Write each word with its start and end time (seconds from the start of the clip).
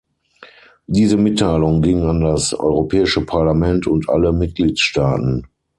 Diese 0.87 1.15
Mitteilung 1.15 1.83
ging 1.83 2.01
an 2.05 2.21
das 2.21 2.55
Europäische 2.55 3.23
Parlament 3.23 3.85
und 3.85 4.09
alle 4.09 4.33
Mitgliedsstaaten. 4.33 5.45